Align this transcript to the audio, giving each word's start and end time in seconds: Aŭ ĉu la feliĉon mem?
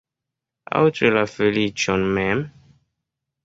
Aŭ 0.79 0.81
ĉu 0.99 1.11
la 1.17 1.23
feliĉon 1.35 2.09
mem? 2.19 2.45